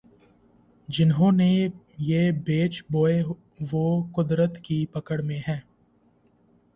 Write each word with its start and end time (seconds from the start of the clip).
جنہوں 0.87 1.31
نے 1.31 1.49
یہ 1.97 2.31
بیج 2.45 2.81
بوئے 2.91 3.21
وہ 3.71 3.83
قدرت 4.15 4.57
کی 4.57 4.85
پکڑ 4.85 5.21
میں 5.21 5.39
ہیں۔ 5.47 5.59